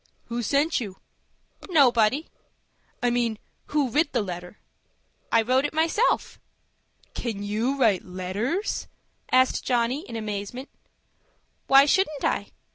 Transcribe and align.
"Who 0.29 0.41
sent 0.41 0.79
you?" 0.79 0.97
"Nobody." 1.69 2.25
"I 3.03 3.11
mean, 3.11 3.37
who 3.67 3.87
writ 3.89 4.13
the 4.13 4.23
letter?" 4.23 4.57
"I 5.31 5.43
wrote 5.43 5.63
it 5.63 5.75
myself." 5.75 6.39
"Can 7.13 7.43
you 7.43 7.77
write 7.77 8.03
letters?" 8.03 8.87
asked 9.31 9.63
Johnny, 9.63 10.01
in 10.09 10.15
amazement. 10.15 10.69
"Why 11.67 11.85
shouldn't 11.85 12.23
I?" 12.23 12.47